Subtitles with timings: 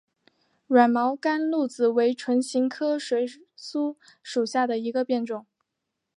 [0.65, 3.23] 软毛甘露子为唇形科水
[3.55, 5.45] 苏属下的一个变种。